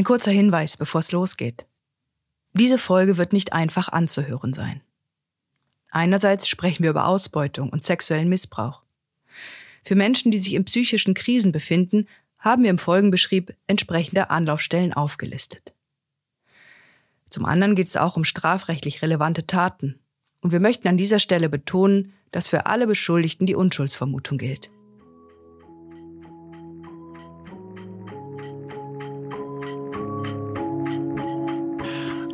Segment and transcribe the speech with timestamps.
[0.00, 1.66] Ein kurzer Hinweis, bevor es losgeht.
[2.54, 4.80] Diese Folge wird nicht einfach anzuhören sein.
[5.90, 8.82] Einerseits sprechen wir über Ausbeutung und sexuellen Missbrauch.
[9.84, 12.08] Für Menschen, die sich in psychischen Krisen befinden,
[12.38, 15.74] haben wir im Folgenbeschrieb entsprechende Anlaufstellen aufgelistet.
[17.28, 20.00] Zum anderen geht es auch um strafrechtlich relevante Taten.
[20.40, 24.70] Und wir möchten an dieser Stelle betonen, dass für alle Beschuldigten die Unschuldsvermutung gilt.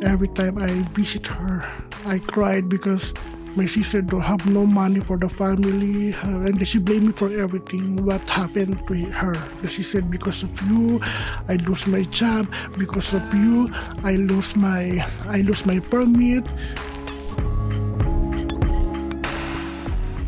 [0.07, 1.67] Every time I visit her,
[2.05, 3.13] I cried because
[3.57, 7.27] my sister don't have no money for the family uh, and she blamed me for
[7.27, 9.35] everything what happened to her.
[9.67, 11.01] She said because of you
[11.49, 12.47] i lose my job.
[12.77, 13.67] Because of you
[14.05, 16.47] i lose my i lose my permit.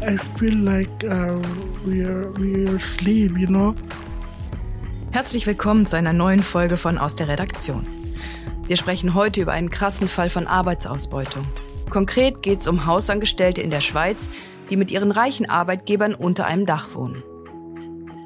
[0.04, 1.40] I feel like uh,
[1.88, 3.76] we are we are slave you know?
[5.14, 7.88] Herzlich willkommen zu einer neuen Folge von Aus der Redaktion.
[8.70, 11.41] Wir sprechen heute über einen krassen Fall von Arbeitsausbeutung.
[11.90, 14.30] Konkret geht es um Hausangestellte in der Schweiz,
[14.70, 17.24] die mit ihren reichen Arbeitgebern unter einem Dach wohnen.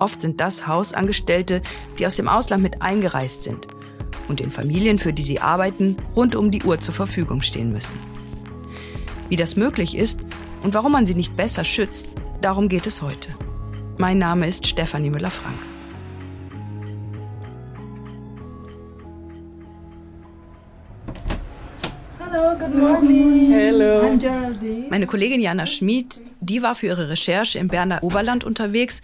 [0.02, 1.62] Oft sind das Hausangestellte,
[1.98, 3.68] die aus dem Ausland mit eingereist sind
[4.28, 7.98] und den Familien, für die sie arbeiten, rund um die Uhr zur Verfügung stehen müssen.
[9.30, 10.20] Wie das möglich ist
[10.62, 12.08] und warum man sie nicht besser schützt,
[12.42, 13.30] darum geht es heute.
[13.98, 15.73] Mein Name ist Stefanie Müller-Frank.
[22.34, 23.52] Hello, good morning.
[23.52, 24.02] Hello.
[24.08, 24.90] I'm Geraldine.
[24.90, 29.04] Meine Kollegin Jana Schmid, die war für ihre Recherche im Berner Oberland unterwegs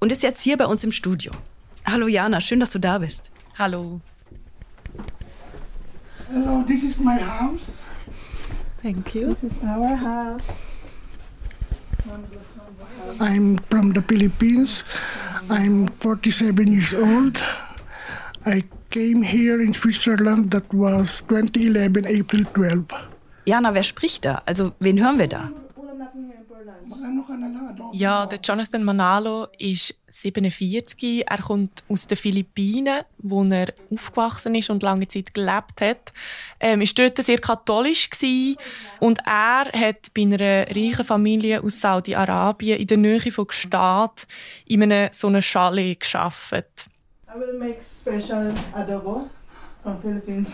[0.00, 1.32] und ist jetzt hier bei uns im Studio.
[1.86, 3.30] Hallo Jana, schön, dass du da bist.
[3.58, 4.02] Hallo.
[6.30, 7.84] hello this is my house
[8.82, 9.28] Thank you.
[9.28, 10.48] This is our house.
[13.18, 14.84] i'm from the philippines
[15.48, 17.42] i'm 47 years old
[18.44, 22.84] i came here in switzerland that was 2011 april 12
[23.48, 24.42] Jana, wer spricht da?
[24.44, 25.50] Also, wen hören wir da?
[27.92, 31.24] Ja, der Jonathan Manalo ist 47.
[31.26, 36.12] Er kommt aus den Philippinen, wo er aufgewachsen ist und lange Zeit gelebt hat.
[36.60, 38.56] Ähm, ist dort sehr katholisch gewesen.
[39.00, 44.26] und er hat bei einer reichen Familie aus Saudi-Arabien in der Nähe von Gstaad
[44.66, 46.90] in einem so einem Chalet geschafft.
[47.30, 49.28] I will make special adobo
[49.82, 50.52] from Philippines.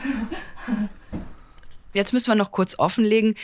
[1.92, 3.36] Jetzt müssen wir noch kurz offenlegen.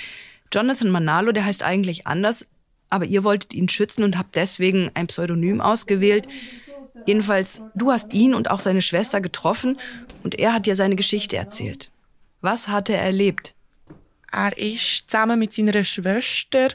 [0.52, 2.48] Jonathan Manalo, der heißt eigentlich anders,
[2.88, 6.26] aber ihr wolltet ihn schützen und habt deswegen ein Pseudonym ausgewählt.
[7.06, 9.78] Jedenfalls, du hast ihn und auch seine Schwester getroffen
[10.24, 11.88] und er hat dir seine Geschichte erzählt.
[12.40, 13.54] Was hat er erlebt?
[14.32, 16.70] Er ist zusammen mit seiner Schwester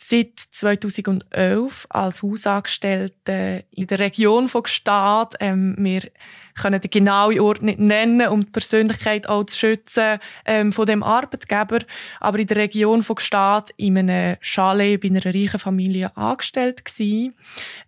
[0.00, 5.34] seit 2011 als Hausangestellte in der Region von Gstaad.
[5.40, 6.02] Ähm, wir
[6.54, 11.02] können den genauen Ort nicht nennen, um die Persönlichkeit auch zu schützen ähm, von dem
[11.02, 11.80] Arbeitgeber.
[12.20, 17.34] Aber in der Region von Gstaad in einem Chalet bei einer reichen Familie angestellt gewesen.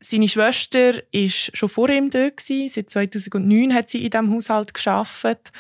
[0.00, 2.69] Seine Schwester ist schon vor ihm dort gewesen.
[2.69, 5.53] Seit 2009 hat sie in diesem Haushalt geschafft.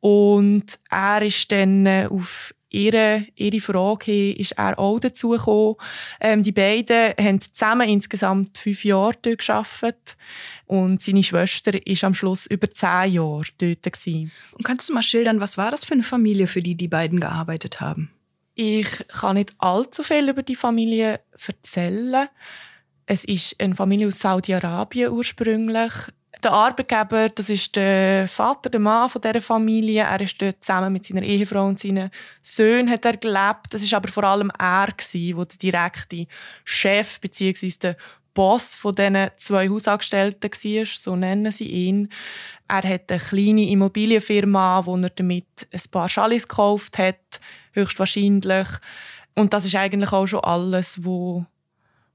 [0.00, 5.76] Und er ist dann äh, auf ihre, ihre Frage hin, ist er auch dazugekommen.
[6.20, 10.16] Ähm, die beiden haben zusammen insgesamt fünf Jahre dort gearbeitet.
[10.66, 13.82] Und seine Schwester ist am Schluss über zehn Jahre dort.
[13.82, 14.30] Gewesen.
[14.52, 17.20] Und kannst du mal schildern, was war das für eine Familie, für die die beiden
[17.20, 18.10] gearbeitet haben?
[18.54, 22.28] Ich kann nicht allzu viel über die Familie erzählen.
[23.06, 25.92] Es ist eine Familie aus Saudi-Arabien ursprünglich.
[26.42, 30.02] Der Arbeitgeber, das ist der Vater, der Mann von dieser Familie.
[30.02, 32.10] Er ist dort zusammen mit seiner Ehefrau und seinen
[32.42, 33.66] Söhnen hat er gelebt.
[33.70, 36.26] Das ist aber vor allem er, der der direkte
[36.64, 37.72] Chef bzw.
[37.82, 37.96] der
[38.34, 42.08] Boss von diesen zwei Hausangestellten war, so nennen sie ihn.
[42.68, 47.40] Er hat eine kleine Immobilienfirma, wo er damit ein paar Chalets gekauft hat,
[47.72, 48.68] höchstwahrscheinlich.
[49.34, 51.46] Und das ist eigentlich auch schon alles, wo,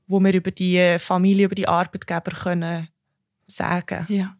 [0.07, 2.87] wo wir über die Familie, über die Arbeitgeber können
[3.53, 4.05] sagen.
[4.09, 4.35] Ja.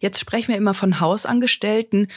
[0.00, 2.08] Jetzt sprechen wir immer von Hausangestellten.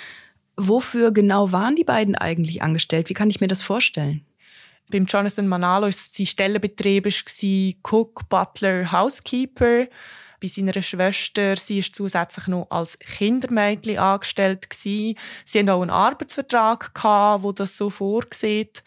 [0.55, 3.09] Wofür genau waren die beiden eigentlich angestellt?
[3.09, 4.25] Wie kann ich mir das vorstellen?
[4.91, 7.07] Beim Jonathan Manalo war sein Stellenbetrieb
[7.83, 9.87] Cook, Butler, Housekeeper.
[10.41, 15.17] Bei seiner Schwester, sie ist zusätzlich noch als Kindermädchen angestellt gewesen.
[15.43, 18.83] Sie hatten auch einen Arbeitsvertrag gehabt, wo das so vorsieht.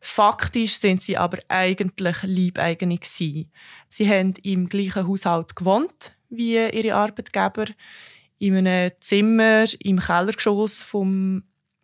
[0.00, 3.52] Faktisch sind sie aber eigentlich Leibeigene gewesen.
[3.88, 7.66] Sie haben im gleichen Haushalt gewohnt wie ihre Arbeitgeber
[8.38, 11.42] in einem Zimmer im Kellergeschoss vom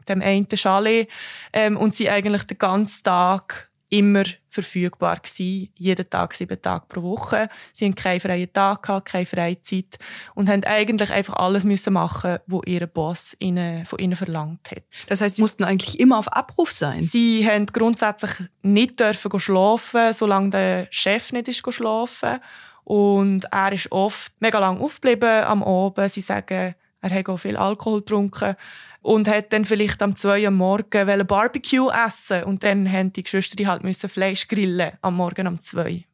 [0.08, 1.08] dem einen Chalet
[1.52, 7.02] ähm, und sie eigentlich den ganzen Tag immer verfügbar gewesen, jeden Tag, sieben Tage pro
[7.02, 7.50] Woche.
[7.74, 9.98] Sie hatten keinen freien Tag, gehabt, keine Freizeit
[10.34, 14.84] und haben eigentlich einfach alles müssen machen, was ihr Boss ihnen, von ihnen verlangt hat.
[15.08, 17.02] Das heißt, sie mussten eigentlich immer auf Abruf sein?
[17.02, 22.40] Sie haben grundsätzlich nicht dürfen schlafen, solange der Chef nicht ist schlafen
[22.84, 26.11] und er ist oft mega lang aufgeblieben am Abend.
[26.11, 28.56] Sie sagen, er hat auch viel Alkohol getrunken
[29.02, 33.67] und hat dann vielleicht am 2 am Morgen Barbecue essen und dann haben die Geschwister
[33.67, 36.05] halt müssen Fleisch grillen am Morgen um 2.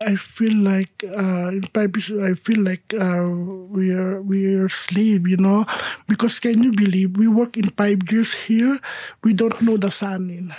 [0.00, 3.26] I feel like uh, in Pipes, I feel like uh,
[3.68, 5.64] we're we're slave, you know,
[6.06, 8.78] because can you believe we work in five years here,
[9.24, 10.54] we don't know the sun in.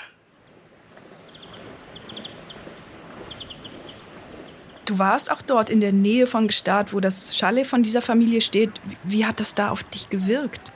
[4.89, 8.41] Du warst auch dort in der Nähe von Gstaad, wo das Chalet von dieser Familie
[8.41, 8.71] steht.
[9.03, 10.71] Wie hat das da auf dich gewirkt?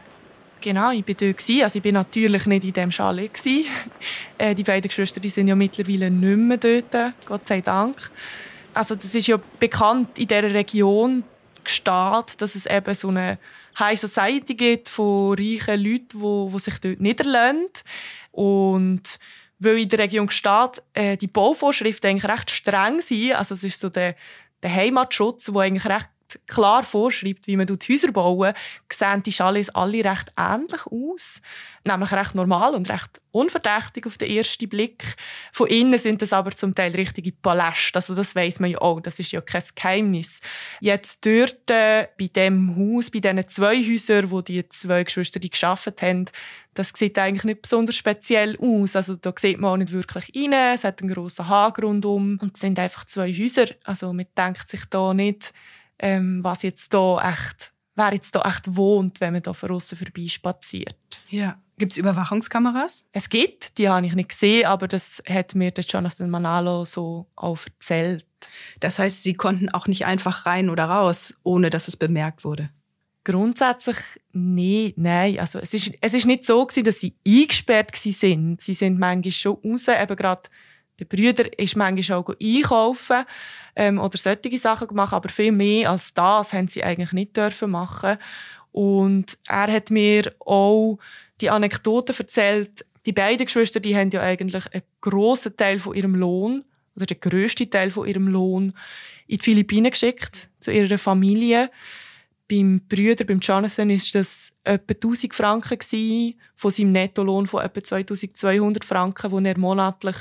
[0.61, 1.63] Genau, ich war dort.
[1.63, 3.31] Also ich war natürlich nicht in diesem Chalet.
[4.37, 8.11] Äh, die beiden Geschwister die sind ja mittlerweile nicht mehr dort, Gott sei Dank.
[8.73, 11.23] Also das ist ja bekannt in dieser Region,
[11.63, 13.39] Gstaad, dass es eben so eine
[13.79, 17.69] High Society gibt von reichen Leuten, die, die sich dort niederlassen.
[18.31, 19.19] Und
[19.63, 23.79] weil in der Region Gstaad äh, die Bauvorschriften eigentlich recht streng sind, also es ist
[23.79, 24.15] so der,
[24.61, 26.09] der Heimatschutz, der eigentlich recht
[26.47, 28.53] klar vorschreibt, wie man Häuser bauen,
[28.91, 31.41] sehen die Chalets alle recht ähnlich aus.
[31.85, 35.03] Nämlich recht normal und recht unverdächtig auf den ersten Blick.
[35.51, 37.97] Von innen sind das aber zum Teil richtige Paläste.
[37.97, 39.01] Also das weiß man ja auch.
[39.01, 40.39] Das ist ja kein Geheimnis.
[40.79, 45.49] Jetzt dort äh, bei dem Haus, bei diesen zwei Häusern, wo die zwei Geschwister die
[45.49, 46.29] geschafft haben,
[46.73, 48.95] das sieht eigentlich nicht besonders speziell aus.
[48.95, 50.53] Also da sieht man auch nicht wirklich rein.
[50.73, 53.65] Es hat einen grossen Haken rundum und es sind einfach zwei Häuser.
[53.83, 55.53] Also man denkt sich da nicht,
[55.99, 59.97] ähm, was jetzt da echt, wer jetzt da echt wohnt, wenn man da von außen
[59.97, 61.21] vorbei spaziert.
[61.29, 61.57] Ja.
[61.79, 63.07] Gibt es Überwachungskameras?
[63.13, 67.27] Es gibt, die habe ich nicht gesehen, aber das hat mir der Jonathan Manalo so
[67.35, 68.27] auch erzählt.
[68.79, 72.69] Das heißt, Sie konnten auch nicht einfach rein oder raus, ohne dass es bemerkt wurde?
[73.23, 73.97] Grundsätzlich
[74.33, 75.39] nee, nein.
[75.39, 78.59] Also es ist, es ist nicht so gewesen, dass sie eingesperrt sind.
[78.59, 80.49] Sie sind manchmal schon raus, eben gerade
[80.99, 83.23] der Brüder ist manchmal auch einkaufen
[83.75, 87.71] ähm, oder solche Sachen gemacht, aber viel mehr als das haben sie eigentlich nicht dürfen
[87.71, 88.17] machen.
[88.71, 90.99] Und er hat mir auch
[91.41, 92.85] die Anekdote erzählt.
[93.05, 96.63] Die beiden Geschwister, die haben ja eigentlich einen grossen Teil von ihrem Lohn
[96.95, 98.73] oder den grössten Teil von ihrem Lohn
[99.27, 101.69] in die Philippinen geschickt zu ihrer Familie.
[102.49, 107.83] Beim Brüder, beim Jonathan, ist das etwa 1000 Franken gewesen, von seinem Nettolohn von etwa
[107.83, 110.17] 2200 Franken, den er monatlich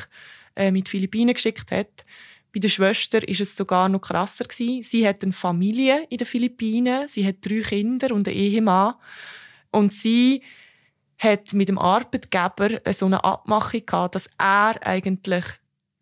[0.57, 2.05] äh, mit Philippinen geschickt hat.
[2.53, 4.83] Bei der Schwester ist es sogar noch krasser gewesen.
[4.83, 8.95] Sie hat eine Familie in den Philippinen, sie hat drei Kinder und einen Ehemann
[9.71, 10.43] und sie
[11.19, 15.45] hat mit dem Arbeitgeber so eine Abmachung gehabt, dass er eigentlich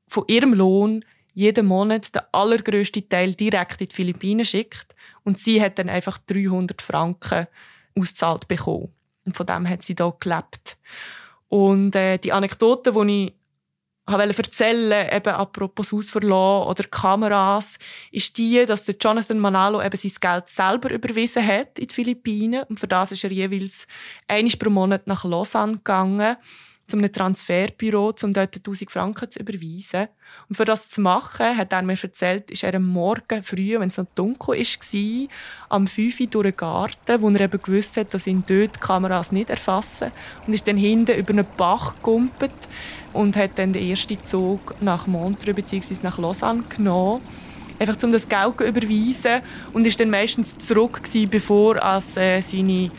[0.08, 1.04] von ihrem Lohn
[1.34, 6.18] jeden Monat den allergrößten Teil direkt in die Philippinen schickt und sie hat dann einfach
[6.18, 7.46] 300 Franken
[7.96, 8.92] ausgezahlt bekommen.
[9.24, 10.78] Und von dem hat sie da gelebt.
[11.48, 13.34] Und äh, die Anekdote, die ich
[14.18, 17.78] wollte erzählen, eben apropos Hausverlassen oder Kameras,
[18.10, 22.64] ist die, dass der Jonathan Manalo eben sein Geld selber überwiesen hat in die Philippinen.
[22.64, 23.86] Und für das ist er jeweils
[24.28, 26.36] einmal pro Monat nach Lausanne gegangen
[26.90, 30.08] zu einem Transferbüro, um dort 1000 Franken zu überweisen.
[30.48, 33.88] Und für das zu machen, hat er mir erzählt, ist er am Morgen früh, wenn
[33.88, 35.28] es noch dunkel war,
[35.68, 38.80] am 5 Uhr durch den Garten, wo er eben gewusst hat, dass ihn dort die
[38.80, 40.12] Kameras nicht erfassen.
[40.46, 42.52] Und ist dann hinten über einen Bach gegumpelt
[43.12, 45.96] und hat dann den ersten Zug nach Montreux bzw.
[46.02, 47.22] nach Lausanne genommen
[47.80, 49.40] einfach um das Geld zu überweisen
[49.72, 52.90] und ist dann meistens zurück gewesen, bevor als äh, seine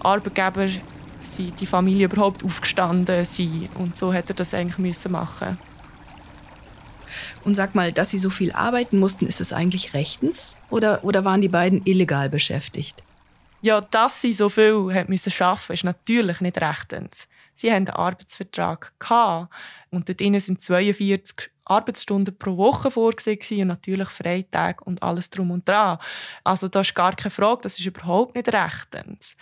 [0.00, 0.68] Arbeitgeber
[1.38, 5.58] die Familie überhaupt aufgestanden sind und so hätte er das eigentlich müssen machen
[7.44, 11.24] und sag mal, dass sie so viel arbeiten mussten, ist das eigentlich rechtens oder, oder
[11.24, 13.02] waren die beiden illegal beschäftigt?
[13.62, 17.28] Ja, dass sie so viel haben müssen schaffen, ist natürlich nicht rechtens.
[17.54, 19.52] Sie haben einen Arbeitsvertrag gehabt
[19.90, 25.50] und dort innen sind 42 Arbeitsstunden pro Woche vorgesehen und natürlich Freitag und alles drum
[25.50, 25.98] und dran.
[26.44, 29.36] Also da ist gar keine Frage, das ist überhaupt nicht rechtens.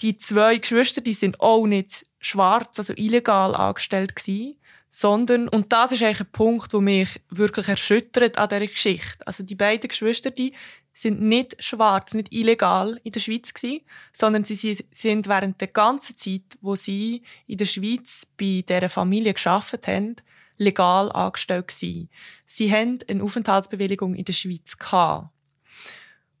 [0.00, 4.56] Die zwei Geschwister, die sind auch nicht schwarz, also illegal angestellt gewesen,
[4.88, 9.26] sondern und das ist eigentlich ein Punkt, wo mich wirklich erschüttert an dieser Geschichte.
[9.26, 10.54] Also die beiden Geschwister, die
[10.92, 16.16] sind nicht schwarz, nicht illegal in der Schweiz gewesen, sondern sie sind während der ganzen
[16.16, 20.16] Zeit, wo sie in der Schweiz bei dieser Familie geschafft haben,
[20.56, 22.08] legal angestellt gewesen.
[22.46, 25.28] Sie haben eine Aufenthaltsbewilligung in der Schweiz gehabt.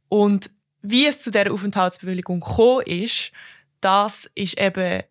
[0.08, 0.50] Und
[0.90, 3.32] wie es zu dieser Aufenthaltsbewilligung gekommen ist,
[3.80, 5.02] das ist eben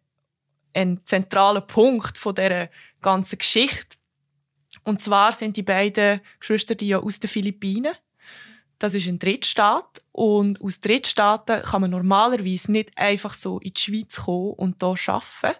[0.73, 2.69] ein zentraler Punkt von dieser
[3.01, 3.97] ganzen Geschichte.
[4.83, 7.93] Und zwar sind die beiden Geschwister die ja aus den Philippinen.
[8.77, 10.01] Das ist ein Drittstaat.
[10.11, 15.13] Und aus Drittstaaten kann man normalerweise nicht einfach so in die Schweiz kommen und hier
[15.13, 15.57] arbeiten.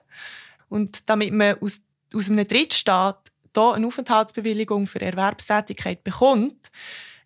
[0.69, 1.81] Und damit man aus,
[2.13, 6.71] aus einem Drittstaat hier eine Aufenthaltsbewilligung für Erwerbstätigkeit bekommt,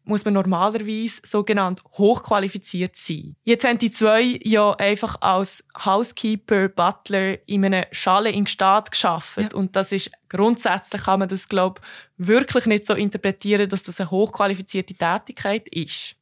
[0.09, 3.35] muss man normalerweise sogenannt hochqualifiziert sein.
[3.43, 9.37] Jetzt haben die zwei ja einfach als Housekeeper, Butler in einem Schale in Staat geschafft
[9.37, 9.49] ja.
[9.53, 11.81] und das ist grundsätzlich kann man das glaube
[12.17, 16.15] wirklich nicht so interpretieren, dass das eine hochqualifizierte Tätigkeit ist.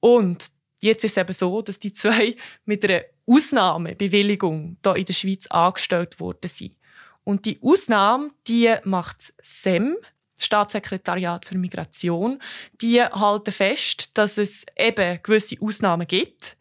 [0.00, 0.50] Und
[0.80, 5.46] jetzt ist es eben so, dass die zwei mit einer Ausnahmebewilligung hier in der Schweiz
[5.48, 6.76] angestellt worden sind.
[7.24, 9.96] Und die Ausnahme, die macht SEM,
[10.38, 12.42] Staatssekretariat für Migration,
[12.80, 16.56] die halten fest, dass es eben gewisse Ausnahmen gibt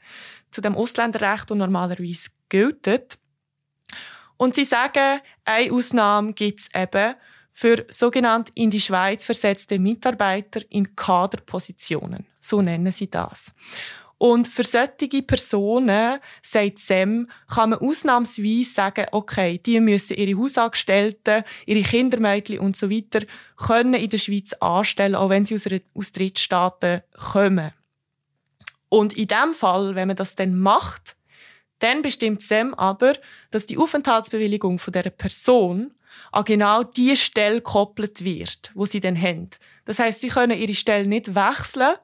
[0.51, 3.17] zu dem Ausländerrecht, das normalerweise gilt.
[4.37, 7.15] Und sie sagen, eine Ausnahme gibt es eben
[7.51, 12.25] für sogenannte in die Schweiz versetzte Mitarbeiter in Kaderpositionen.
[12.39, 13.51] So nennen sie das.
[14.21, 21.43] Und für solche Personen, sagt Sam, kann man ausnahmsweise sagen, okay, die müssen ihre Hausangestellten,
[21.65, 23.25] ihre Kindermädchen und so weiter
[23.57, 27.01] können in der Schweiz anstellen, auch wenn sie aus, aus Drittstaaten
[27.31, 27.71] kommen.
[28.89, 31.15] Und in dem Fall, wenn man das dann macht,
[31.79, 33.15] dann bestimmt Sam aber,
[33.49, 35.95] dass die Aufenthaltsbewilligung von der Person
[36.31, 39.49] an genau die Stelle gekoppelt wird, wo sie dann haben.
[39.85, 41.95] Das heißt, sie können ihre Stelle nicht wechseln,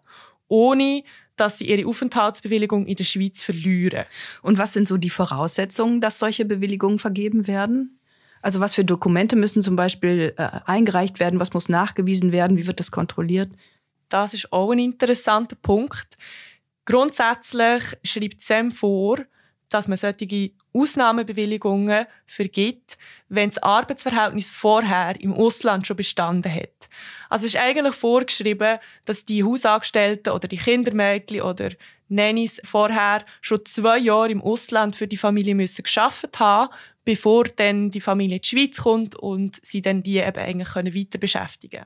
[0.47, 1.03] ohne
[1.37, 4.05] dass sie ihre Aufenthaltsbewilligung in der Schweiz verlieren.
[4.41, 7.99] Und was sind so die Voraussetzungen, dass solche Bewilligungen vergeben werden?
[8.41, 11.39] Also was für Dokumente müssen zum Beispiel äh, eingereicht werden?
[11.39, 12.57] Was muss nachgewiesen werden?
[12.57, 13.49] Wie wird das kontrolliert?
[14.09, 16.07] Das ist auch ein interessanter Punkt.
[16.85, 19.17] Grundsätzlich schreibt SEM vor,
[19.69, 26.76] dass man solche Ausnahmebewilligungen vergibt, wenn das Arbeitsverhältnis vorher im Ausland schon bestanden hat.
[27.29, 31.69] Also es ist eigentlich vorgeschrieben, dass die Hausangestellten oder die Kindermädchen oder
[32.09, 37.91] Nannies vorher schon zwei Jahre im Ausland für die Familie müssen geschafft haben, bevor dann
[37.91, 41.85] die Familie in die Schweiz kommt und sie dann die eben eigentlich können weiter beschäftigen.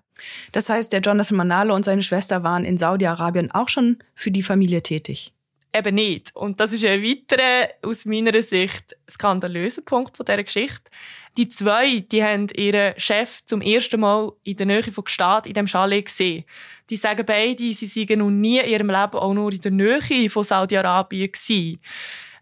[0.52, 4.44] Das heißt, der Jonathan Manalo und seine Schwester waren in Saudi-Arabien auch schon für die
[4.44, 5.34] Familie tätig
[5.74, 6.36] eben nicht.
[6.36, 10.90] Und das ist ein weiterer, aus meiner Sicht, skandalöser Punkt von dieser Geschichte.
[11.38, 15.54] Die zwei, die haben ihren Chef zum ersten Mal in der Nähe von Gstaad in
[15.54, 16.44] dem Chalet gesehen.
[16.90, 20.30] Die sagen beide, sie seien noch nie in ihrem Leben auch nur in der Nähe
[20.30, 21.80] von Saudi-Arabien gewesen.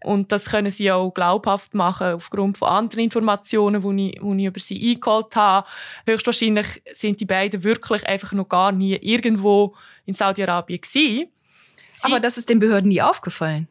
[0.03, 4.45] Und das können sie auch glaubhaft machen aufgrund von anderen Informationen, die ich, die ich
[4.45, 5.67] über sie eingeholt habe.
[6.05, 11.29] Höchstwahrscheinlich sind die beiden wirklich einfach noch gar nie irgendwo in Saudi-Arabien gewesen.
[11.87, 13.67] Sie, Aber das ist den Behörden nie aufgefallen.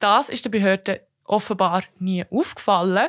[0.00, 3.08] Das ist den Behörden offenbar nie aufgefallen.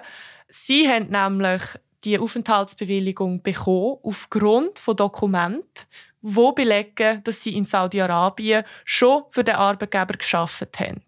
[0.54, 1.62] Sie haben nämlich
[2.04, 5.86] die Aufenthaltsbewilligung bekommen aufgrund von Dokumenten,
[6.22, 11.02] wo belegen, dass sie in Saudi-Arabien schon für den Arbeitgeber geschafft haben.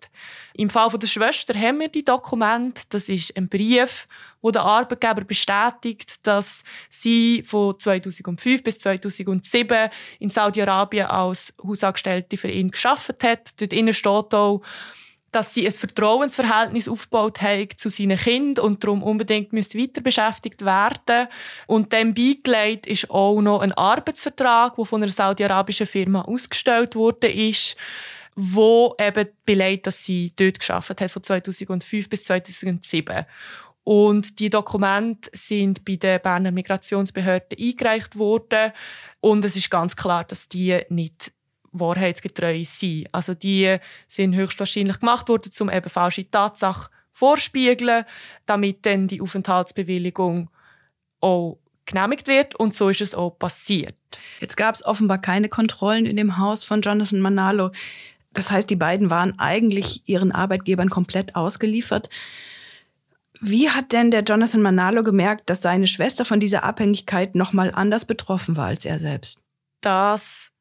[0.53, 2.83] Im Fall der Schwester haben wir die Dokumente.
[2.89, 4.07] Das ist ein Brief,
[4.41, 12.49] wo der Arbeitgeber bestätigt, dass sie von 2005 bis 2007 in Saudi-Arabien als Hausangestellte für
[12.49, 13.59] ihn geschafft hat.
[13.59, 14.61] Dort innen steht auch,
[15.33, 21.27] dass sie ein Vertrauensverhältnis aufgebaut haben zu seinen Kindern und darum unbedingt weiter beschäftigt werden.
[21.67, 27.31] Und dem beigelegt ist auch noch ein Arbeitsvertrag, der von einer saudi-arabischen Firma ausgestellt wurde,
[27.31, 27.75] ist,
[28.35, 33.25] wo eben belegt, dass sie dort geschafft hat von 2005 bis 2007.
[33.83, 38.71] Und die Dokumente sind bei den Berner Migrationsbehörden eingereicht worden.
[39.19, 41.33] Und es ist ganz klar, dass die nicht
[41.73, 43.07] wahrheitsgetreu sind.
[43.11, 43.77] Also die
[44.07, 48.05] sind höchstwahrscheinlich gemacht worden, um eben falsche Tatsachen vorspiegeln,
[48.45, 50.49] damit dann die Aufenthaltsbewilligung
[51.19, 53.95] auch genehmigt wird und so ist es auch passiert.
[54.39, 57.71] Jetzt gab es offenbar keine Kontrollen in dem Haus von Jonathan Manalo.
[58.31, 62.09] Das heißt, die beiden waren eigentlich ihren Arbeitgebern komplett ausgeliefert.
[63.41, 67.71] Wie hat denn der Jonathan Manalo gemerkt, dass seine Schwester von dieser Abhängigkeit noch mal
[67.73, 69.41] anders betroffen war als er selbst?
[69.81, 70.52] Das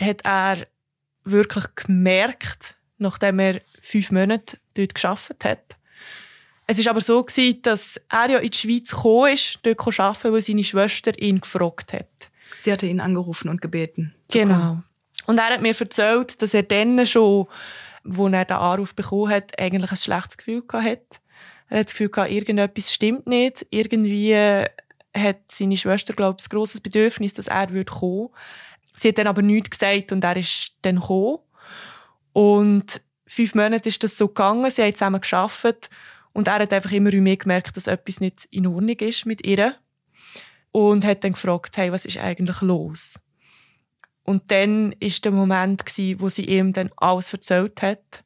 [0.00, 0.66] hat er
[1.24, 5.76] wirklich gemerkt, nachdem er fünf Monate dort geschafft hat.
[6.66, 10.32] Es ist aber so gewesen, dass er ja in die Schweiz gekommen ist, dort arbeiten,
[10.32, 12.06] weil seine Schwester ihn gefragt hat.
[12.58, 14.14] Sie hatte ihn angerufen und gebeten.
[14.30, 14.80] Genau.
[15.26, 17.46] Und er hat mir erzählt, dass er dann schon,
[18.04, 21.18] wo er den Anruf bekommen hat, eigentlich ein schlechtes Gefühl hatte.
[21.68, 23.66] Er hat das Gefühl gehabt, irgendetwas stimmt nicht.
[23.70, 24.34] Irgendwie
[25.16, 28.30] hat seine Schwester, glaube ich, ein grosses Bedürfnis, dass er kommen würde.
[29.00, 31.38] Sie hat dann aber nichts gesagt und er ist dann gekommen.
[32.32, 34.70] Und fünf Monate ist das so gegangen.
[34.70, 35.88] Sie haben zusammen geschafft.
[36.32, 39.74] Und er hat einfach immer mehr gemerkt, dass etwas nicht in Ordnung ist mit ihr.
[40.70, 43.18] Und hat dann gefragt, hey, was ist eigentlich los?
[44.22, 45.82] Und dann war der Moment,
[46.18, 48.22] wo sie ihm dann alles erzählt hat.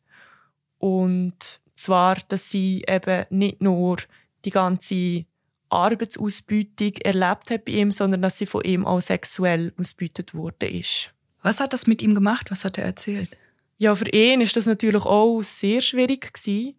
[0.78, 3.98] Und zwar, dass sie eben nicht nur
[4.44, 5.24] die ganze
[5.74, 11.10] Arbeitsausbeutung erlebt hat bei ihm, sondern dass sie von ihm auch sexuell ausbeutet worden ist.
[11.42, 12.50] Was hat das mit ihm gemacht?
[12.50, 13.38] Was hat er erzählt?
[13.76, 16.74] Ja, für ihn ist das natürlich auch sehr schwierig gewesen.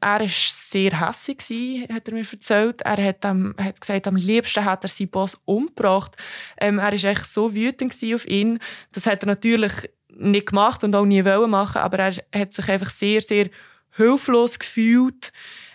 [0.00, 2.82] Er war sehr hässig, hat er mir erzählt.
[2.82, 6.16] Er hat, ähm, hat gesagt, am liebsten hat er seinen Boss umgebracht.
[6.60, 8.58] Ähm, er war echt so wütend auf ihn.
[8.92, 9.72] Das hat er natürlich
[10.08, 13.48] nicht gemacht und auch nie wollen machen, aber er hat sich einfach sehr, sehr
[13.96, 15.32] hilflos gefühlt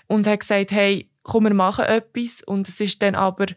[0.08, 2.42] und hat gesagt, hey, komm, wir machen etwas.
[2.44, 3.48] Und es ist dann aber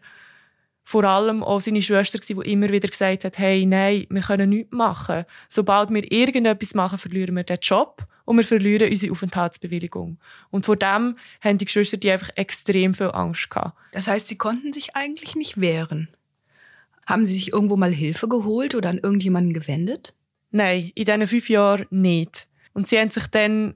[0.83, 4.71] vor allem auch seine Schwester, die immer wieder gesagt hat, hey, nein, wir können nichts
[4.71, 5.25] machen.
[5.49, 10.19] Sobald wir irgendetwas machen, verlieren wir den Job und wir verlieren unsere Aufenthaltsbewilligung.
[10.51, 13.75] Und vor dem haben die Geschwister die einfach extrem viel Angst gehabt.
[13.93, 16.09] Das heißt, sie konnten sich eigentlich nicht wehren.
[17.07, 20.15] Haben sie sich irgendwo mal Hilfe geholt oder an irgendjemanden gewendet?
[20.51, 22.47] Nein, in diesen fünf Jahren nicht.
[22.73, 23.75] Und sie haben sich dann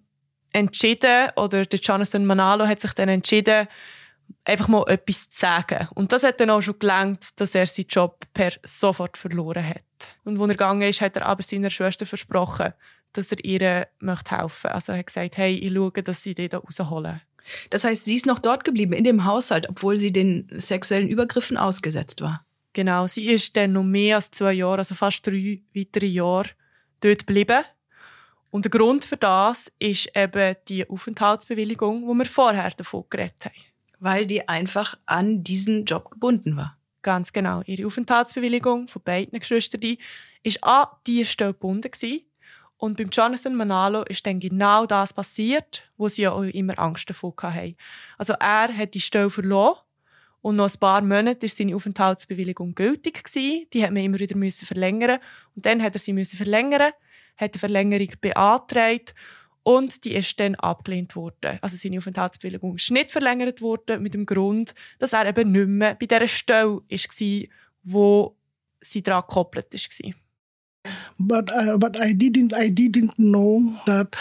[0.52, 3.68] entschieden, oder der Jonathan Manalo hat sich dann entschieden,
[4.46, 5.88] einfach mal etwas zu sagen.
[5.96, 9.82] Und das hat dann auch schon gelangt, dass er seinen Job per sofort verloren hat.
[10.24, 12.74] Und als er gegangen ist, hat er aber seiner Schwester versprochen,
[13.14, 14.72] dass er ihr helfen möchte.
[14.72, 17.22] Also er hat gesagt, hey, ich schaue, dass sie dich da rausholen.
[17.70, 21.58] Das heißt, sie ist noch dort geblieben, in dem Haushalt, obwohl sie den sexuellen Übergriffen
[21.58, 22.46] ausgesetzt war?
[22.74, 26.50] Genau, sie ist dann noch mehr als zwei Jahre, also fast drei weitere Jahre
[27.02, 27.64] dort geblieben.
[28.52, 33.70] Und der Grund für das ist eben die Aufenthaltsbewilligung, wo wir vorher davon geredet haben
[34.00, 36.78] weil die einfach an diesen Job gebunden war.
[37.02, 37.62] Ganz genau.
[37.66, 41.92] Ihre Aufenthaltsbewilligung von beiden Geschwistern war an diese Stelle gebunden.
[42.78, 47.10] Und beim Jonathan Manalo ist dann genau das passiert, wo sie ja auch immer Angst
[47.10, 47.76] davor hatten.
[48.18, 49.78] Also er hat die Stelle verloren
[50.42, 53.24] und noch ein paar Monate war seine Aufenthaltsbewilligung gültig.
[53.34, 55.20] Die hat man immer wieder verlängern
[55.56, 56.94] Und dann hat er sie verlängern,
[57.40, 59.14] hat eine Verlängerung beantragt
[59.64, 61.60] und die ist dann abgelehnt worden.
[61.62, 65.96] Also seine Aufenthaltsbewilligung ist nicht verlängert worden mit dem Grund, dass er eben nicht mehr
[65.96, 67.48] bei dieser Stelle war,
[67.84, 68.36] wo
[68.82, 70.14] sie daran gekoppelt war.
[71.18, 74.16] But uh, but I didn't I didn't know that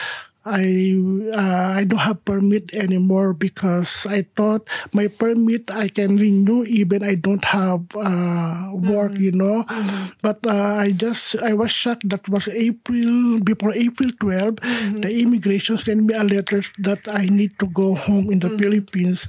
[0.48, 0.96] I
[1.36, 4.64] uh, I don't have permit anymore because I thought
[4.96, 9.28] my permit I can renew even I don't have uh, work, mm-hmm.
[9.28, 9.68] you know.
[9.68, 10.16] Mm-hmm.
[10.24, 15.00] But uh, I just I was shocked that was April before April 12, mm-hmm.
[15.04, 18.56] the immigration sent me a letter that I need to go home in the mm-hmm.
[18.56, 19.28] Philippines.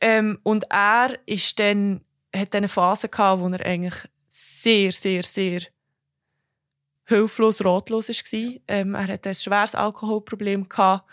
[0.00, 2.00] Ähm, und er ist dann
[2.34, 3.94] hat eine Phase gehabt, wo er eigentlich
[4.28, 5.60] sehr sehr sehr
[7.04, 8.60] hilflos, ratlos war.
[8.68, 10.68] Ähm, er hatte ein schweres Alkoholproblem.
[10.68, 11.08] Gehabt.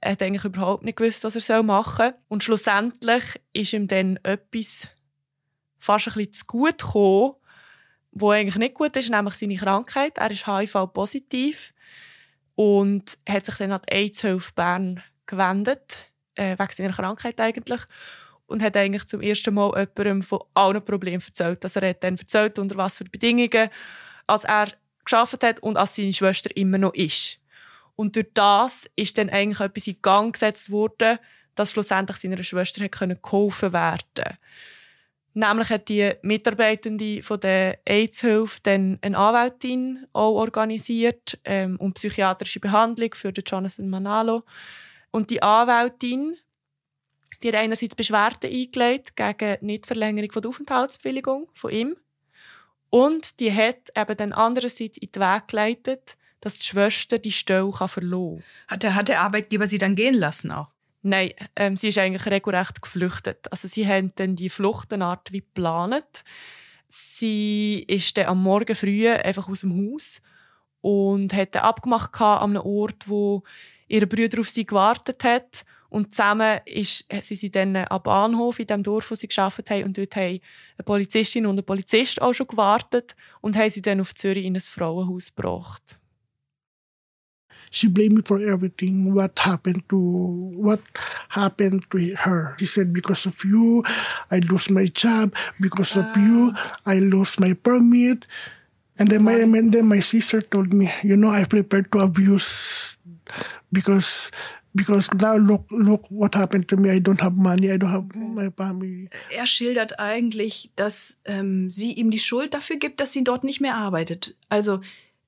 [0.00, 2.14] Er hat eigentlich überhaupt nicht gewusst, was er machen soll.
[2.28, 4.88] Und schlussendlich ist ihm dann etwas
[5.78, 7.34] fast ein bisschen zu gut gekommen,
[8.12, 10.18] was eigentlich nicht gut ist, nämlich seine Krankheit.
[10.18, 11.74] Er ist HIV-positiv
[12.54, 17.80] und hat sich dann an die AIDS-Hilfe Bern gewendet, äh, wegen seiner Krankheit eigentlich
[18.46, 21.64] und hat eigentlich zum ersten Mal jemandem von allen Problemen erzählt.
[21.64, 23.70] Also er hat dann erzählt, unter was für Bedingungen
[24.26, 24.68] als er
[25.06, 27.38] geschafft hat und als seine Schwester immer noch ist.
[27.94, 31.18] Und durch das ist dann eigentlich etwas in Gang gesetzt worden,
[31.54, 34.38] dass schlussendlich seiner Schwester hat geholfen werden
[35.38, 42.58] Nämlich hat die Mitarbeitende von der AIDS-Hilfe dann eine Anwältin auch organisiert ähm, und psychiatrische
[42.58, 44.44] Behandlung für den Jonathan Manalo.
[45.10, 46.38] Und die Anwältin,
[47.42, 51.96] die hat einerseits Beschwerden eingelegt gegen die Nichtverlängerung der Aufenthaltsbewilligung von ihm.
[52.96, 57.70] Und die hat eben dann andererseits in den Weg geleitet, dass die Schwester die Stelle
[57.70, 58.68] verloren kann.
[58.68, 60.68] Hat der, hat der Arbeitgeber sie dann gehen lassen auch?
[61.02, 63.52] Nein, ähm, sie ist eigentlich regelrecht geflüchtet.
[63.52, 66.24] Also sie haben dann die Fluchtenart wie geplant.
[66.88, 70.22] Sie ist dann am Morgen früh einfach aus dem Haus
[70.80, 73.42] und hat abgemacht an einem Ort, wo
[73.88, 78.58] ihre Brüder auf sie gewartet hat und zusammen ist, äh, sind sie dann am Bahnhof
[78.58, 80.40] in dem Dorf, wo sie geschafft haben, und dort haben
[80.78, 84.56] eine Polizistin und ein Polizist auch schon gewartet und haben sie dann auf Zürich in
[84.56, 85.98] ein Frauenhaus gebracht.
[87.70, 89.12] She blamed me for everything.
[89.14, 89.98] What happened to
[90.54, 90.80] what
[91.30, 92.54] happened to her?
[92.58, 93.82] She said, "Because of you,
[94.30, 95.34] I lose my job.
[95.58, 96.52] Because of you.
[96.86, 98.26] I lose my permit."
[98.98, 102.96] And then my and then my sister told me, "You know, I prepared to abuse
[103.72, 104.30] because
[104.76, 106.90] because now look look what happened to me.
[106.90, 107.72] I don't have money.
[107.72, 109.08] I don't have my family.
[109.30, 113.60] Er schildert eigentlich, dass ähm, sie ihm die Schuld dafür gibt, dass sie dort nicht
[113.60, 114.36] mehr arbeitet.
[114.48, 114.80] Also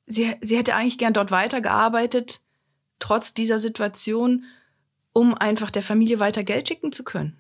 [0.07, 2.43] sie sie hätte eigentlich gern dort weitergearbeitet,
[3.01, 4.45] trotz dieser Situation.
[5.19, 7.37] um einfach der Familie weiter Geld schicken zu können?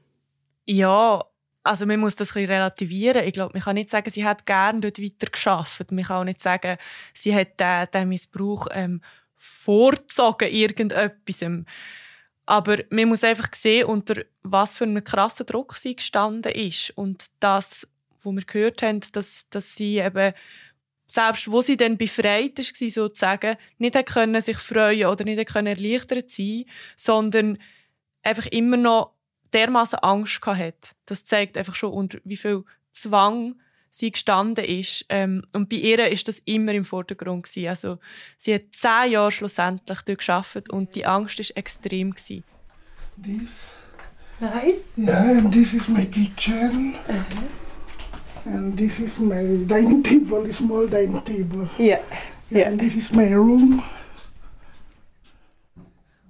[0.66, 1.24] Ja,
[1.62, 3.24] also man muss das ein bisschen relativieren.
[3.24, 5.92] Ich glaube, man kann nicht sagen, sie hat gerne dort weiter geschafft.
[5.92, 6.76] Man kann auch nicht sagen,
[7.14, 9.00] sie hat den, den Missbrauch ähm,
[9.38, 11.44] vorgezogen irgendetwas.
[12.44, 16.90] Aber man muss einfach sehen, unter was für einem krassen Druck sie gestanden ist.
[16.90, 17.88] Und das,
[18.22, 20.34] wo wir gehört haben, dass, dass sie eben
[21.10, 26.30] selbst wo sie dann befreit war, sozusagen, nicht können sich freuen oder nicht können erleichtert
[26.30, 27.58] sein, sondern
[28.22, 29.14] einfach immer noch
[29.54, 30.94] dermaßen Angst hat.
[31.06, 33.58] Das zeigt einfach schon, unter wie viel Zwang
[33.90, 35.06] sie gestanden ist.
[35.08, 37.68] Ähm, und bei ihr ist das immer im Vordergrund gewesen.
[37.68, 37.98] Also
[38.36, 42.44] sie hat zehn Jahre schlussendlich dort gearbeitet und die Angst ist extrem gewesen.
[43.22, 43.72] This.
[44.40, 44.96] Nice.
[44.96, 46.94] Yeah, and this is my kitchen.
[48.44, 51.68] And this is my dining table, a small dining table.
[51.76, 51.98] Ja.
[52.50, 53.82] Yeah, and this is my room.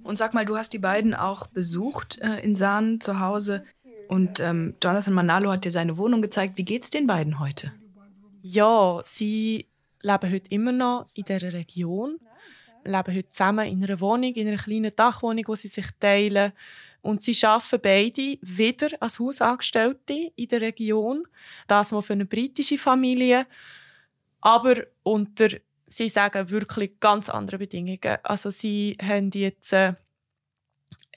[0.02, 3.62] Und sag mal, du hast die beiden auch besucht äh, in Sahnen zu Hause.
[4.08, 6.56] Und ähm, Jonathan Manalo hat dir seine Wohnung gezeigt.
[6.56, 7.72] Wie geht's den beiden heute?
[8.42, 9.66] Ja, sie
[10.00, 12.18] leben heute immer noch in dieser Region,
[12.84, 16.52] leben heute zusammen in einer Wohnung, in einer kleinen Dachwohnung, wo sie sich teilen.
[17.02, 21.24] Und sie arbeiten beide wieder als Hausangestellte in der Region.
[21.66, 23.46] Das mal für eine britische Familie.
[24.40, 25.48] Aber unter,
[25.86, 28.18] sie sagen, wirklich ganz andere Bedingungen.
[28.22, 29.94] Also sie haben jetzt, äh,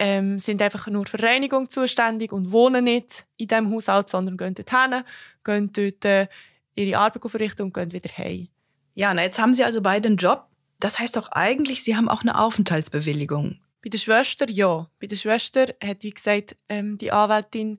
[0.03, 4.55] ähm, sind einfach nur für Reinigung zuständig und wohnen nicht in diesem Haushalt, sondern gehen
[4.55, 5.03] dort hin,
[5.43, 6.27] gehen dort äh,
[6.73, 8.47] ihre Arbeit verrichten und gehen wieder heim.
[8.95, 10.47] Ja, na, jetzt haben sie also beide einen Job.
[10.79, 13.59] Das heißt doch eigentlich, sie haben auch eine Aufenthaltsbewilligung.
[13.83, 14.89] Bei der Schwester ja.
[14.99, 17.77] Bei der Schwester hat, wie gesagt, ähm, die Anwältin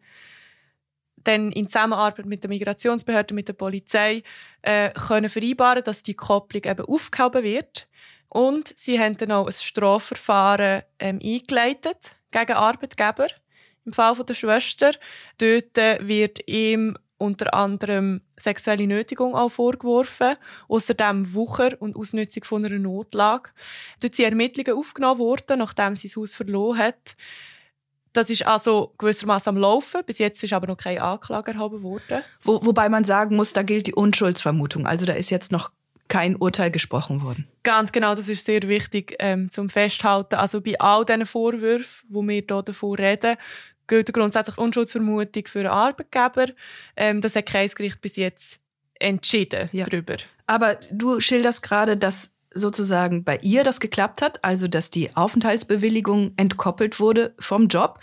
[1.24, 4.22] dann in Zusammenarbeit mit der Migrationsbehörde, mit der Polizei,
[4.62, 7.88] äh, können vereinbaren, dass die Kopplung eben aufgehoben wird.
[8.32, 13.26] Und sie haben dann auch ein Strafverfahren ähm, eingeleitet gegen Arbeitgeber.
[13.84, 14.92] Im Fall von der Schwester.
[15.36, 20.36] Dort äh, wird ihm unter anderem sexuelle Nötigung auch vorgeworfen,
[20.68, 23.50] außerdem Wucher und Ausnutzung von einer Notlage.
[24.00, 27.16] Dort sind Ermittlungen aufgenommen worden, nachdem sie das Haus verloren hat.
[28.14, 30.04] Das ist also gewissermaßen am Laufen.
[30.06, 32.24] Bis jetzt ist aber noch keine Anklage erhoben worden.
[32.40, 34.86] Wo, wobei man sagen muss, da gilt die Unschuldsvermutung.
[34.86, 35.70] Also da ist jetzt noch
[36.12, 37.48] kein Urteil gesprochen worden.
[37.62, 40.34] Ganz genau, das ist sehr wichtig ähm, zum Festhalten.
[40.34, 43.36] Also bei all diesen Vorwürfen, wo wir hier davon reden,
[43.86, 46.52] gilt grundsätzlich Unschuldsvermutung für einen Arbeitgeber.
[46.98, 48.60] Ähm, das hat kein Gericht bis jetzt
[49.00, 49.86] entschieden Ja.
[49.86, 50.16] darüber.
[50.46, 56.34] Aber du schilderst gerade, dass sozusagen bei ihr das geklappt hat, also dass die Aufenthaltsbewilligung
[56.36, 58.00] entkoppelt wurde vom Job.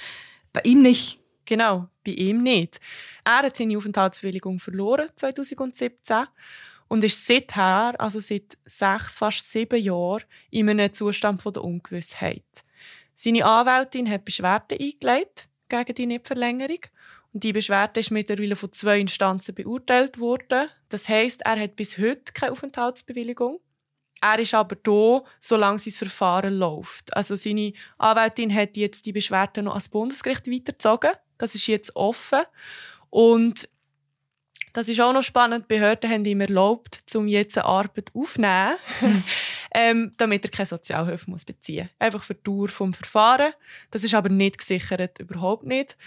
[0.52, 1.20] Bei ihm nicht.
[1.46, 2.80] Genau, bei ihm nicht.
[3.24, 5.92] Er hat seine Aufenthaltsbewilligung verloren 2017
[6.90, 12.44] und ist seither, also seit sechs, fast sieben Jahren, in einem Zustand von der Ungewissheit.
[13.16, 16.80] Seine Anwältin hat Beschwerden eingelegt gegen die Nichtverlängerung
[17.32, 20.70] und die Beschwerde ist mittlerweile von zwei Instanzen beurteilt worden.
[20.90, 23.60] Das heißt, er hat bis heute keine Aufenthaltsbewilligung.
[24.22, 27.16] Er ist aber da, solange sein Verfahren läuft.
[27.16, 31.12] Also seine Anwältin hat jetzt die Beschwerde noch ans Bundesgericht weitergezogen.
[31.38, 32.42] Das ist jetzt offen.
[33.10, 33.70] Und
[34.74, 35.66] das ist auch noch spannend.
[35.66, 38.76] Die Behörden haben ihm erlaubt, um jetzt Arbeit aufzunehmen,
[39.74, 41.96] ähm, damit er keine Sozialhilfe muss beziehen muss.
[42.00, 43.56] Einfach für die Dauer des Verfahrens.
[43.92, 45.98] Das ist aber nicht gesichert, überhaupt nicht.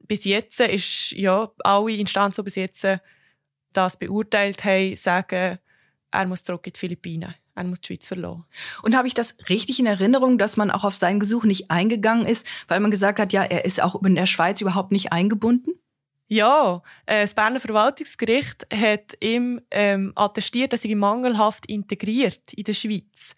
[0.00, 2.86] Bis jetzt ist, ja, alle Instanzen, die bis jetzt
[3.72, 5.58] das beurteilt haben, sagen,
[6.10, 7.34] er muss zurück in die Philippinen.
[7.54, 8.44] Er muss die Schweiz verlassen.
[8.82, 12.24] Und habe ich das richtig in Erinnerung, dass man auch auf sein Gesuch nicht eingegangen
[12.24, 15.72] ist, weil man gesagt hat, ja, er ist auch in der Schweiz überhaupt nicht eingebunden?
[16.28, 22.74] Ja, äh, das Berner Verwaltungsgericht hat ihm ähm, attestiert, dass er mangelhaft integriert in der
[22.74, 23.34] Schweiz.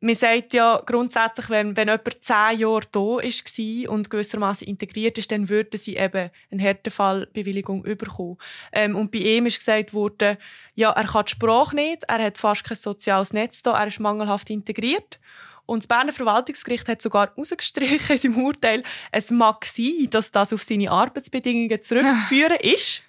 [0.00, 5.32] Man sagt ja grundsätzlich, wenn, wenn jemand zehn Jahre da war und gewissermaßen integriert ist,
[5.32, 8.36] dann würde sie eben eine Härtefallbewilligung bekommen.
[8.72, 10.36] Ähm, und bei ihm ist gesagt worden,
[10.74, 14.00] ja, er kann die Sprache nicht, er hat fast kein soziales Netz da, er ist
[14.00, 15.20] mangelhaft integriert.
[15.66, 20.52] Und das Berner Verwaltungsgericht hat sogar herausgestrichen in seinem Urteil, es mag sein, dass das
[20.52, 23.02] auf seine Arbeitsbedingungen zurückzuführen ist,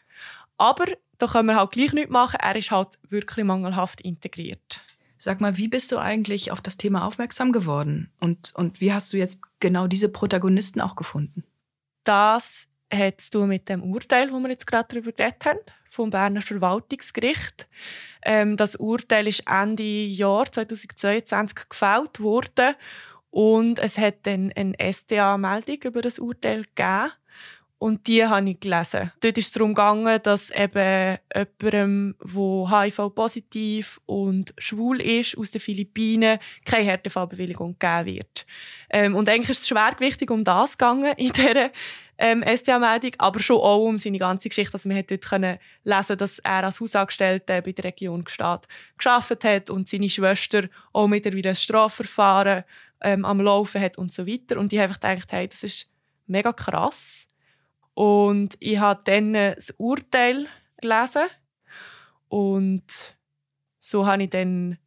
[0.57, 0.85] aber
[1.17, 4.81] da können wir halt gleich nichts machen, er ist halt wirklich mangelhaft integriert.
[5.17, 8.11] Sag mal, wie bist du eigentlich auf das Thema aufmerksam geworden?
[8.19, 11.43] Und, und wie hast du jetzt genau diese Protagonisten auch gefunden?
[12.03, 15.59] Das hat zu tun mit dem Urteil, wo wir jetzt gerade darüber geredet haben,
[15.95, 17.67] vom Berner Verwaltungsgericht.
[18.23, 22.75] Ähm, das Urteil ist Ende Jahr 2022 gefällt worden
[23.31, 27.12] und es hat dann eine SDA-Meldung über das Urteil gegeben.
[27.77, 29.12] Und die habe ich gelesen.
[29.19, 35.60] Dort ist es darum gegangen, dass eben jemandem, der HIV-positiv und schwul ist, aus den
[35.60, 38.45] Philippinen, keine Härtefallbewilligung gegeben wird.
[38.89, 41.71] Ähm, und eigentlich ist es schwergewichtig um das gegangen in dieser
[42.17, 44.73] ähm, SDA-Meldung, aber schon auch um seine ganze Geschichte.
[44.73, 49.43] Also man konnte dort können lesen, dass er als Hausangestellter bei der Region Gstaad geschafft
[49.43, 52.63] hat und seine Schwester auch mit wieder ein Strafverfahren
[53.01, 54.60] ähm, am Laufen hat und so weiter.
[54.60, 55.91] Und ich habe gedacht, hey, das ist
[56.28, 57.28] mega krass.
[57.93, 60.47] Und ich habe dann das Urteil
[60.82, 61.23] gelesen
[62.28, 63.15] und
[63.80, 64.78] so habe ich dann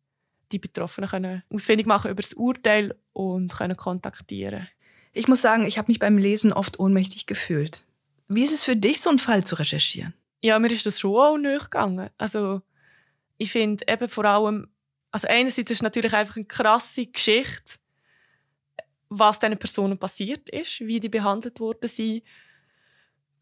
[0.52, 4.68] die Betroffenen können ausfindig machen über das Urteil und können kontaktieren.
[5.18, 7.84] Ich muss sagen, ich habe mich beim Lesen oft ohnmächtig gefühlt.
[8.28, 10.14] Wie ist es für dich, so einen Fall zu recherchieren?
[10.42, 12.10] Ja, mir ist das schon auch nachgegangen.
[12.18, 12.62] Also
[13.36, 14.68] ich finde eben vor allem,
[15.10, 17.78] also einerseits ist es natürlich einfach eine krasse Geschichte,
[19.08, 22.22] was diesen Personen passiert ist, wie die behandelt worden sind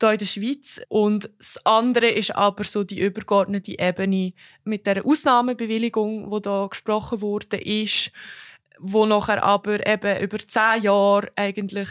[0.01, 0.81] hier in der Schweiz.
[0.89, 4.33] Und das andere ist aber so die übergeordnete Ebene
[4.65, 8.13] mit der Ausnahmebewilligung, die da gesprochen wurde, ist,
[8.79, 11.89] wo nachher aber eben über zehn Jahre eigentlich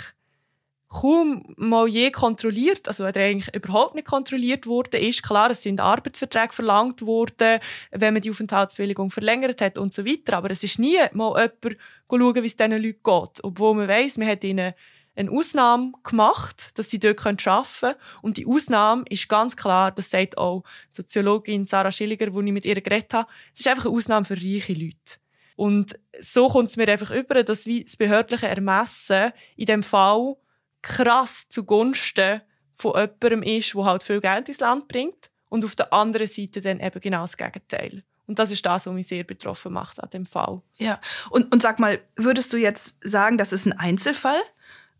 [0.88, 5.82] kaum mal je kontrolliert, also oder eigentlich überhaupt nicht kontrolliert wurde, ist klar, es sind
[5.82, 7.60] Arbeitsverträge verlangt worden,
[7.92, 11.80] wenn man die Aufenthaltsbewilligung verlängert hat und so weiter, aber es ist nie mal jemand
[12.10, 14.74] schauen, wie es diesen Leuten geht, obwohl man weiß, man hat ihnen
[15.18, 17.38] eine Ausnahme gemacht, dass sie dort arbeiten
[17.80, 17.96] können.
[18.22, 22.66] Und die Ausnahme ist ganz klar, das sagt auch Soziologin Sarah Schilliger, die ich mit
[22.66, 25.25] ihr geredet habe, es ist einfach eine Ausnahme für reiche Leute.
[25.56, 30.36] Und so kommt es mir einfach über, dass wie das behördliche Ermessen in dem Fall
[30.82, 32.42] krass zugunsten
[32.74, 36.62] von jemandem ist, der halt viel Geld ins Land bringt und auf der anderen Seite
[36.62, 38.04] dann eben genau das Gegenteil.
[38.28, 40.62] Und das ist das, was mich sehr betroffen macht an dem Fall.
[40.76, 44.42] Ja, und, und sag mal, würdest du jetzt sagen, das ist ein Einzelfall?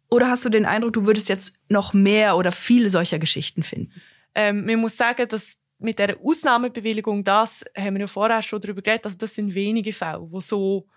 [0.10, 3.92] Oder hast du den Eindruck, du würdest jetzt noch mehr oder viele solcher Geschichten finden?
[4.36, 8.82] Ähm, man muss sagen, dass mit der Ausnahmebewilligung, das haben wir ja vorher schon darüber
[8.82, 10.88] geredet, also das sind wenige Fälle, die so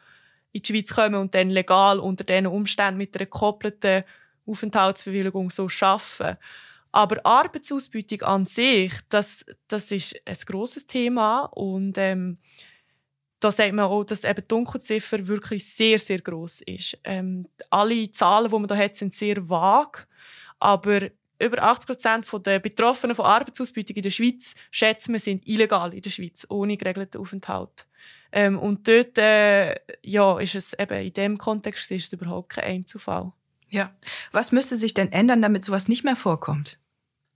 [0.53, 4.05] in die Schweiz kommen und dann legal unter diesen Umständen mit einer gekoppelten
[4.47, 6.39] Aufenthaltsbewilligung so arbeiten.
[6.91, 12.39] Aber Arbeitsausbeutung an sich, das, das ist ein grosses Thema und ähm,
[13.41, 16.99] da sieht man auch, dass eben die Dunkelziffer wirklich sehr, sehr groß ist.
[17.05, 20.07] Ähm, alle Zahlen, die man da hat, sind sehr vage,
[20.59, 25.95] aber über 80 Prozent der Betroffenen von Arbeitsausbeutung in der Schweiz schätzen wir sind illegal
[25.95, 27.87] in der Schweiz, ohne geregelten Aufenthalt.
[28.33, 32.65] Ähm, und dort äh, ja, ist es eben in dem Kontext ist es überhaupt kein
[32.65, 33.33] Einzelfall.
[33.71, 33.95] Ja.
[34.33, 36.79] Was müsste sich denn ändern, damit sowas nicht mehr vorkommt?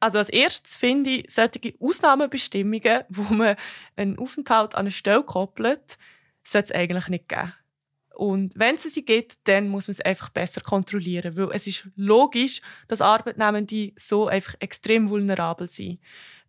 [0.01, 3.57] Also als erstes finde ich solche Ausnahmebestimmungen, wo man
[3.97, 5.97] einen Aufenthalt an eine Stelle koppelt,
[6.43, 7.53] sollte es eigentlich nicht geben.
[8.15, 11.89] Und wenn es sie gibt, dann muss man es einfach besser kontrollieren, weil es ist
[11.97, 15.99] logisch, dass Arbeitnehmende so einfach extrem vulnerabel sind.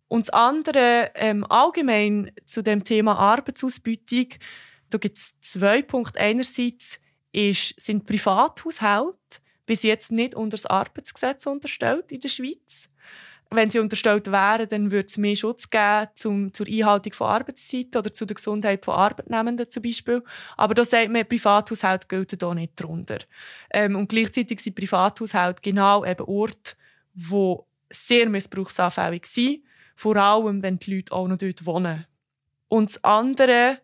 [0.08, 4.28] Und das andere, ähm, allgemein zu dem Thema Arbeitsausbeutung,
[4.90, 6.20] da gibt es zwei Punkte.
[6.20, 7.00] Einerseits
[7.32, 12.90] ist, sind Privathaushalte bis jetzt nicht unter das Arbeitsgesetz unterstellt in der Schweiz
[13.56, 17.98] wenn sie unterstellt wären, dann würde es mehr Schutz geben zum, zur Einhaltung von Arbeitszeiten
[17.98, 20.22] oder zu der Gesundheit von Arbeitnehmenden zum Beispiel.
[20.56, 23.18] Aber da sagt man, Privathaushalte gelten hier nicht darunter.
[23.70, 26.74] Ähm, und gleichzeitig sind Privathaushalte genau eben Orte,
[27.14, 27.56] die
[27.90, 29.62] sehr missbrauchsanfällig sind,
[29.94, 32.06] vor allem, wenn die Leute auch noch dort wohnen.
[32.68, 33.78] Und das andere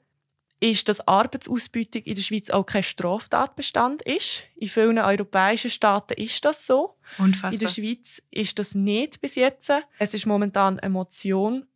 [0.61, 4.44] ist, dass Arbeitsausbeutung in der Schweiz auch kein Straftatbestand ist.
[4.57, 6.96] In vielen europäischen Staaten ist das so.
[7.18, 7.53] Unfassbar.
[7.53, 9.73] In der Schweiz ist das nicht bis jetzt.
[9.99, 11.66] Es ist momentan eine Motion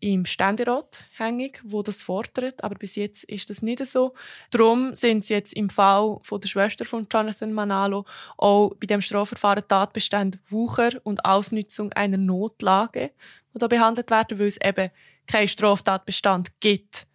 [0.00, 4.14] im Ständerat hängig, wo das fordert, aber bis jetzt ist das nicht so.
[4.50, 8.04] Darum sind sie jetzt im Fall von der Schwester von Jonathan Manalo
[8.36, 13.10] auch bei dem Strafverfahren Tatbestand Wucher und Ausnutzung einer Notlage,
[13.54, 14.90] die da behandelt werden, weil es eben
[15.26, 17.06] keinen Straftatbestand gibt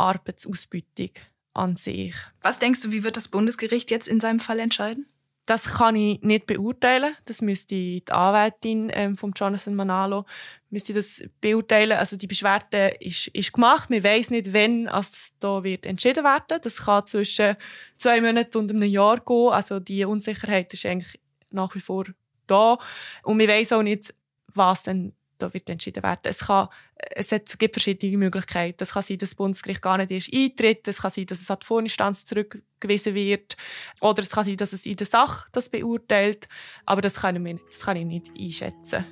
[0.00, 1.10] Arbeitsausbeutung
[1.54, 2.14] an sich.
[2.42, 5.06] Was denkst du, wie wird das Bundesgericht jetzt in seinem Fall entscheiden?
[5.46, 7.16] Das kann ich nicht beurteilen.
[7.24, 10.24] Das müsste die Anwältin ähm, von Jonathan Manalo
[10.68, 11.98] müsste das beurteilen.
[11.98, 13.90] Also die Beschwerde ist, ist gemacht.
[13.90, 16.60] Wir weiß nicht, wann das da wird entschieden werden.
[16.62, 17.56] Das kann zwischen
[17.96, 19.48] zwei Monaten und einem Jahr gehen.
[19.48, 22.04] Also die Unsicherheit ist eigentlich nach wie vor
[22.46, 22.78] da.
[23.24, 24.14] Und wir weiß auch nicht,
[24.54, 26.20] was dann da wird entschieden werden.
[26.24, 28.82] Es, kann, es hat, gibt verschiedene Möglichkeiten.
[28.82, 30.86] Es kann sein, dass das Bundesgericht gar nicht erst eintritt.
[30.88, 33.56] Es kann sein, dass es an die Vorinstanz zurückgewiesen wird.
[34.00, 36.48] Oder es kann sein, dass es in der Sache das beurteilt.
[36.86, 39.04] Aber das kann ich, das kann ich nicht einschätzen.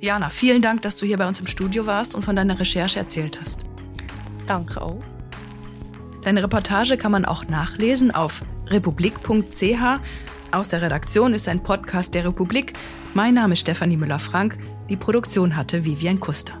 [0.00, 2.98] Jana, vielen Dank, dass du hier bei uns im Studio warst und von deiner Recherche
[2.98, 3.60] erzählt hast.
[4.46, 5.02] Danke auch.
[6.22, 10.00] Deine Reportage kann man auch nachlesen auf republik.ch
[10.52, 12.72] Aus der Redaktion ist ein Podcast der Republik.
[13.12, 14.56] Mein Name ist Stefanie Müller-Frank.
[14.88, 16.59] Die Produktion hatte Vivian Kuster.